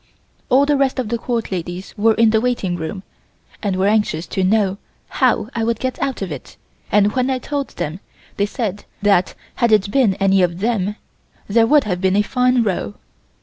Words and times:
All 0.49 0.65
the 0.65 0.77
rest 0.77 0.97
of 0.97 1.09
the 1.09 1.19
Court 1.19 1.51
ladies 1.51 1.93
were 1.95 2.15
in 2.15 2.31
the 2.31 2.41
waiting 2.41 2.75
room 2.75 3.03
and 3.61 3.75
were 3.75 3.85
anxious 3.85 4.25
to 4.25 4.43
know 4.43 4.79
how 5.09 5.49
I 5.53 5.63
would 5.63 5.77
get 5.79 6.01
out 6.01 6.23
of 6.23 6.31
it, 6.31 6.57
and 6.91 7.11
when 7.13 7.29
I 7.29 7.37
told 7.37 7.67
them 7.77 7.99
they 8.37 8.47
said 8.47 8.85
that 9.03 9.35
had 9.57 9.71
it 9.71 9.91
been 9.91 10.15
any 10.15 10.41
of 10.41 10.57
them 10.57 10.95
there 11.47 11.67
would 11.67 11.83
have 11.83 12.01
been 12.01 12.15
a 12.15 12.23
fine 12.23 12.63
row. 12.63 12.95